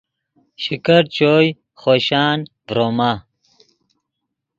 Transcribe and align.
شکیٹ 0.63 1.05
چوئے 1.15 1.47
خوشان 1.81 2.37
ڤروما 2.67 3.11